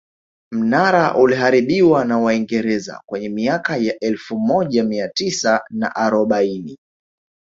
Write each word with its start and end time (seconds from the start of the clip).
Mnara 0.51 1.15
uliharibiwa 1.17 2.05
na 2.05 2.17
waingereza 2.19 3.01
kwenye 3.05 3.29
miaka 3.29 3.77
ya 3.77 3.99
elfu 3.99 4.39
moja 4.39 4.83
mia 4.83 5.07
tisa 5.09 5.63
na 5.69 5.95
arobaini 5.95 6.77